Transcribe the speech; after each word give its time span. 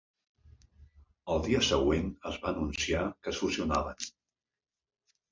Al 1.33 1.41
dia 1.47 1.59
següent 1.67 2.07
es 2.29 2.39
va 2.45 2.49
anunciar 2.51 3.03
que 3.27 3.31
es 3.33 3.41
fusionaven. 3.43 4.07